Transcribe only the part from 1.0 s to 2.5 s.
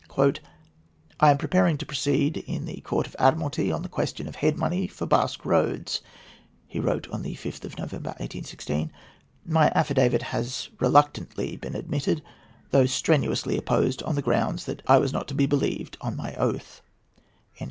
"I am preparing to proceed